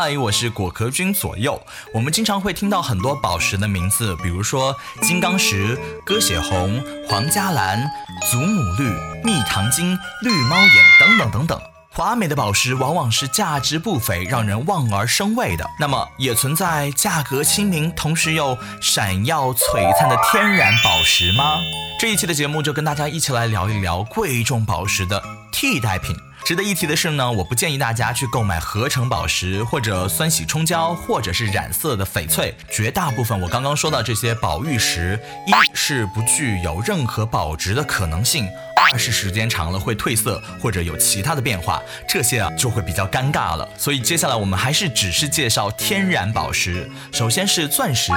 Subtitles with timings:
[0.00, 1.60] 嗨，我是果壳君左右。
[1.92, 4.72] 我们经常会听到很多宝石的名字，比如说
[5.02, 5.76] 金刚石、
[6.06, 7.84] 鸽血红、皇家蓝、
[8.30, 8.88] 祖母绿、
[9.24, 11.60] 蜜糖金、绿猫眼等等等等。
[11.90, 15.68] 华美的宝石往往是价值不菲，让人望而生畏的。
[15.80, 21.58] 那么，也存在价格亲民，同时又闪耀璀璨的天然宝石吗？
[21.98, 26.16] 这一期的节目就跟大家一起来聊一聊贵重宝石的替代品。
[26.48, 32.56] 值得一提的是呢，我不建议大家去购买合成宝石，或者酸洗冲胶，或者是染色的翡翠。
[32.70, 38.48] 绝大部分我刚刚说到这些宝玉石，一是不具有任何保值的可能性，
[38.78, 43.68] 二是时间长了会褪色或者有其他的变化，这些啊就会比较尴尬了。
[43.76, 46.88] 所以接下来我们还是只是介绍天然宝石。
[47.12, 48.12] 首先是钻石，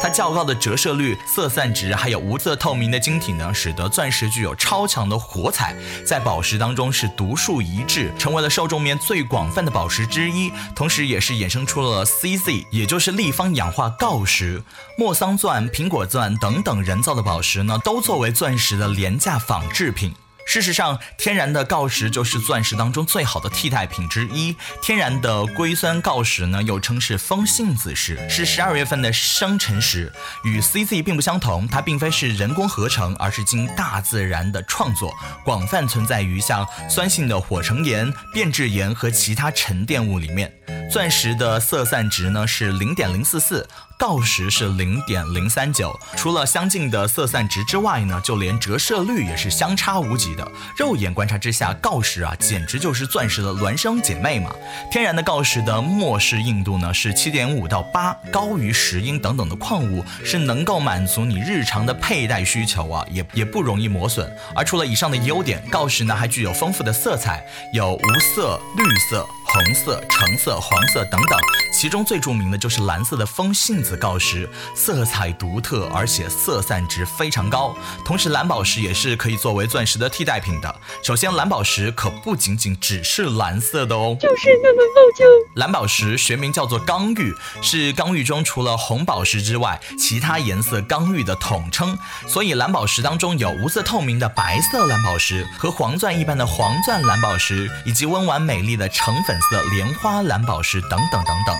[0.00, 5.74] 它较高的折射率、色散值，还有无色透明的晶体呢，使得钻石具有超强的火彩，
[6.06, 7.56] 在宝石当中是独树。
[7.66, 14.62] 一帜，成为了受众面最广泛的宝石之一，同时也是衍生出了 CZ，也就是立方氧化锆石、
[14.96, 20.14] 莫桑钻、苹果钻等等人造的宝石呢，都作为钻石的廉价仿制品。
[20.48, 24.54] 事实上，天然的锆石就是钻石当中最好的替代品之一。
[24.80, 30.12] 天然的硅酸锆石呢，又称是风信子石，是十二月份的生辰石，
[30.44, 31.66] 与 CZ 并不相同。
[31.66, 35.12] 它并非是人工合成，而是经大自然的创作，
[35.44, 40.52] 广泛存在于像酸性的火成岩、变质岩和其他沉淀物里面。
[40.90, 43.66] 钻石的色散值呢是零点零四四。
[43.98, 50.46] 锆石是零点零三九，除了相近的色散值之外呢，就连折射率也是相差无几的。
[50.76, 54.54] 肉眼观察之下，锆石啊，简直就是钻石的孪生姐妹嘛。
[54.92, 64.30] 天然的锆石的末世硬度呢是七点五到八，高于石英等等的矿物，是能够满足你日常的佩戴需求啊，也也不容易磨损。
[64.54, 67.42] 而除了以上的优点，锆石呢还具有丰富的色彩，
[67.72, 69.26] 有无色、绿色。
[69.46, 71.38] 红色、橙色、黄色等等，
[71.72, 77.74] 其中最著名的就是蓝色的风信子锆石，色彩独特，而且色散值非常高。
[78.04, 80.74] 同时，蓝宝石也是可以作为钻石的替代品的。
[81.02, 85.24] 首先，蓝宝石可不仅仅只是蓝色的哦，就是那么傲娇。
[85.54, 87.32] 蓝宝石学名叫做刚玉，
[87.62, 91.96] 是刚玉中除了红宝石之外，其他颜色刚玉的统称。
[92.26, 99.35] 所以，蓝宝石当中有无色透明的白色蓝宝石，和黄钻一般的黄钻蓝宝石，以及温婉美丽的橙粉。
[99.40, 101.56] 色莲花蓝宝石等等等等，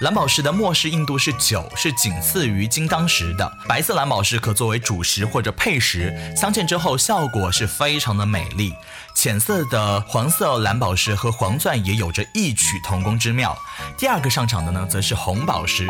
[0.00, 3.58] 蓝宝石的末世硬度是九，是仅次于金刚石的。
[3.68, 8.74] 白色蓝宝石可作为主石或者配石，镶嵌之后效果是非常的美丽。
[9.14, 13.56] 浅色的黄色蓝宝石和黄钻也有着异曲同工之妙。
[13.96, 15.86] 第二个上场的呢，则是红宝石。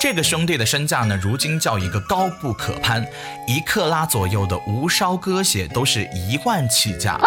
[0.00, 3.04] 这个兄弟的身价呢，如今叫一个高不可攀，
[3.48, 7.18] 一克拉左右的无烧鸽血都是一万起价。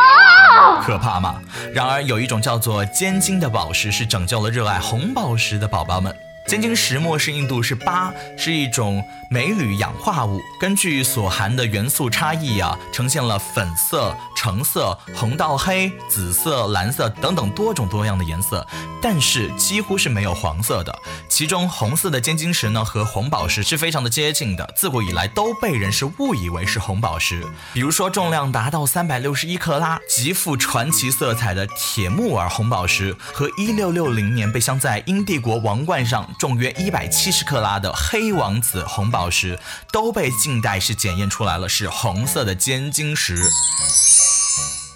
[0.84, 1.42] 可怕吗？
[1.74, 6.16] 然而有一种叫做尖晶的宝石，是拯救了热爱红宝石的宝宝们。
[6.48, 18.66] 尖晶石末是硬度是八，是一种镁铝氧化物，根据所含的元素差异啊，呈现了粉色、橙色、红到黑、紫色、蓝色等等多种多样的颜色，
[19.02, 21.00] 但是几乎是没有黄色的。
[21.38, 27.46] 其中红色的尖晶石呢，和红宝石是非常的接近的，自古以来都被人是误以为是红宝石。
[27.76, 36.28] 比如说重量达到三百六十一克拉、极富传奇色彩的铁木尔红宝石，和一六六零年被镶在英帝国王冠上。
[36.40, 39.60] 重约一百七十克拉的黑王子红宝石
[39.92, 43.48] 都被近代是检验出来了，是红色的尖晶石。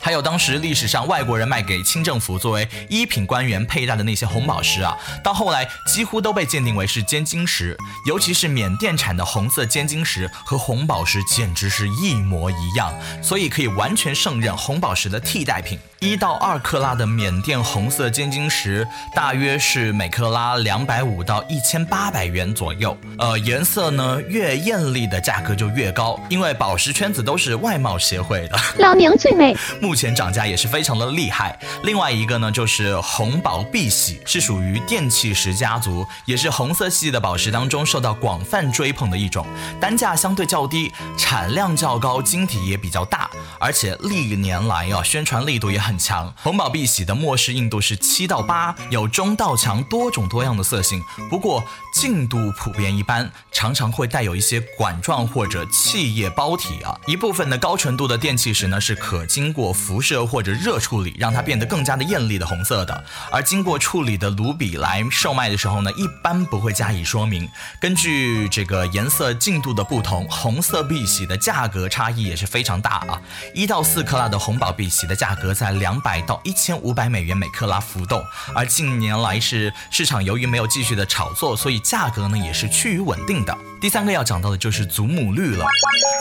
[0.02, 12.92] 还有当时历史上外国人卖给清政府作为一品官员佩戴的那些红宝石啊，到后来几乎都被鉴定为是尖晶石，尤其是缅甸产的红色尖晶石和红宝石简直是一模一样，
[13.22, 15.78] 所以可以完全胜任红宝石的替代品。
[16.00, 22.98] 一到二克拉的缅甸红色尖晶石，大约是每克拉两百五到一千八百元左右。
[23.20, 28.58] 呃，颜色呢越艳丽的价格就越高，因为宝石圈子都是外貌协会的。
[28.80, 29.56] 老娘最美。
[29.92, 31.60] 目前涨价也是非常的厉害。
[31.84, 39.46] 另外一个呢就是红宝碧玺，是属于电气石家族，也是红色系的宝石当中受到广泛追捧的一种。
[39.80, 43.30] 单价相对较低，产量较高，晶体也比较大，
[43.60, 46.00] 而且历年来啊宣传力度也很。
[46.00, 56.98] 强，红宝碧玺的末世硬度是七到八，有中到强多种多样的色性，不过净度普遍一般，常常会带有一些管状或者气液包体啊。
[57.06, 63.04] 一部分的高纯度的电气石呢是可经过辐射或者热处理，让它变得更加的艳丽的红色的。
[63.32, 67.50] 而经过处理的卢比来售卖的时候呢，一般不会加以说明。
[67.80, 73.20] 根据这个颜色净度的不同，红色碧玺的价格差异也是非常大啊。
[73.56, 78.24] 一到四克拉的红宝碧玺的价格在两百到一千五百美元每克拉浮动。
[78.54, 83.58] 而近年来是市场由于没有继续的炒作，所以价格呢也是趋于稳定的。
[83.82, 85.66] 第三个要讲到的就是祖母绿了。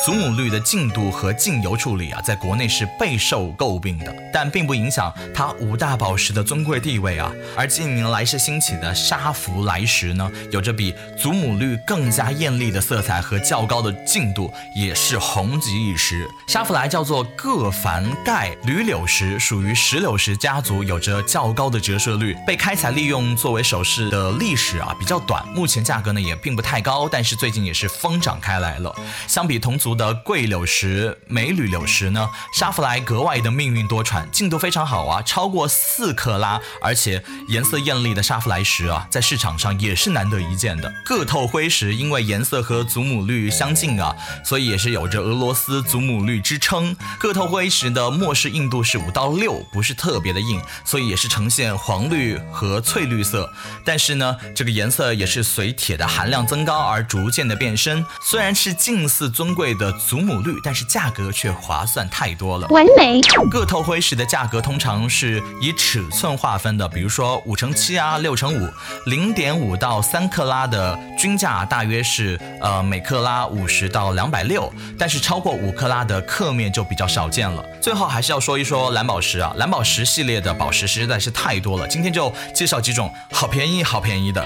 [0.02, 7.30] 祖母绿的净度和净油处理啊，在国内是备受诟病的，但并不影响它五大宝石的尊贵地位啊。
[7.54, 16.26] 而近年来是兴起的沙弗莱石呢，有着比祖母绿更加艳丽的色彩和较高的净度，也是红极一时。
[16.46, 28.94] 沙弗莱叫做铬钒钙铝柳石，属于石榴石家族，有着较高的折射率，被开采利用作为首饰的历史啊比较短，目前价格呢也并不太高，但是最最近也是疯涨开来了。
[29.26, 29.90] 相比同族。
[29.90, 32.30] 的桂柳石、镁铝柳石呢？
[32.54, 40.90] 沙弗莱格外的命运多舛，净度非常好啊，超过四克拉，而且颜色艳丽的沙弗莱石啊，在市场上也是难得一见的。
[41.04, 44.14] 个透灰石因为颜色和祖母绿相近啊，
[44.44, 46.96] 所以也是有着俄罗斯祖母绿之称。
[47.18, 53.52] 个透灰石的末世硬度是五到六，不是特别的硬，所以也是呈现黄绿和翠绿色。
[53.84, 58.04] 但是呢，这个颜色也是随铁的含量增高而逐渐的变深。
[58.22, 59.70] 虽然是近似尊贵。
[59.80, 62.66] 的祖母绿，但是价格却划算太多了。
[62.68, 63.20] 完美。
[63.50, 68.68] 个头灰石的价格通常是以尺寸划分的，比如说五乘七啊，六乘五，
[69.06, 77.64] 零点五到三克拉的均价大约是呃每克拉五十到两百六，但是超过五克拉的克面就比较少见了。
[77.80, 84.44] 最后还是要说一说蓝宝石啊，蓝宝石系列的宝石实在是太多了，今天就介绍几种好便宜好便宜的。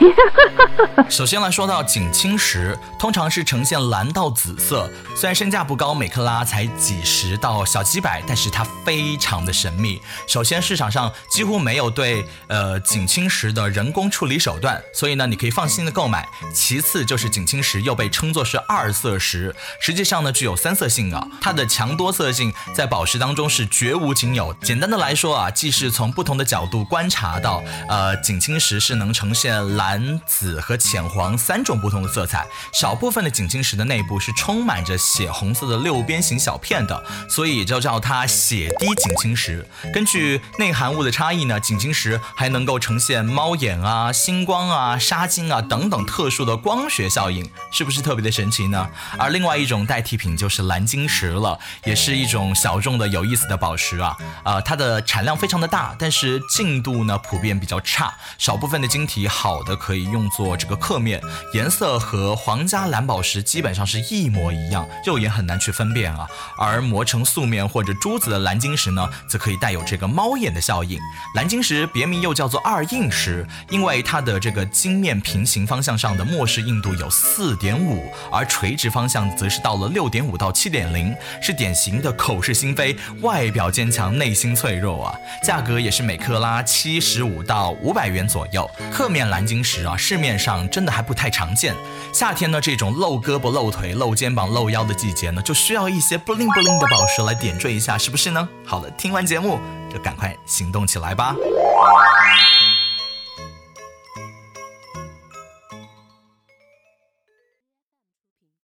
[1.10, 4.90] 首先来说到锦青石，通常是呈现蓝到紫色。
[5.16, 10.00] 虽然身价不高，每克拉才几十到小几百，但是它非常的神秘。
[10.26, 16.28] 首先，市场上几乎没有对呃景青石的人工处理手段，所以呢，你可以放心的购买。
[16.52, 24.54] 其次就是景青石又被称作是二色石，实际上呢具有三色性啊，它的强多色性在宝石当中是绝无仅有。
[24.62, 34.98] 简单的来说啊，既是从不同的角度观察到，呃景青石是能呈现蓝、紫和浅黄三种不同的色彩，少部分的锦青石的内部是充满着。
[35.04, 39.66] 血红色的六边形小片的，所以就叫它血滴锦青石。
[39.92, 48.88] 根据内含物的差异呢，锦青石还能够呈现猫眼啊、星光啊、沙金啊等等特殊的光学效应，是不是特别的神奇呢？
[49.18, 54.16] 而另外一种代替品就是蓝晶石了，也是一种小众的有意思的宝石啊。
[54.44, 61.20] 呃，它的产量非常的大，但是净度呢普遍比较差，少部分的晶体好的可以用作这个刻面，
[61.52, 64.88] 颜色和黄皇家蓝宝石基本上是一模一样。
[65.04, 66.24] 肉眼很难去分辨啊，
[66.56, 70.96] 而磨成素面或者珠子的蓝晶石呢，则可以带有这个猫眼的效应。
[71.34, 81.12] 蓝晶石别名又叫做二硬石，因为它的这个晶面平行方向上的末世硬度有四点五，而垂直方向则是到了六点五到七点零，
[81.42, 85.18] 是典型的口是心非，外表坚强，内心脆弱啊。
[85.42, 88.70] 价格也是每克拉七十五到五百元左右。
[88.92, 91.74] 刻面蓝晶石啊，市面上真的还不太常见。
[92.12, 94.92] 夏天天呢，这种露胳膊、露腿、露肩膀、露腰的。
[94.94, 98.48] 季节呢，就需要一些 bling bling 的宝石来点缀一下，是不是呢？
[98.64, 99.58] 好了，听完节目
[99.92, 101.34] 就赶快行动起来吧。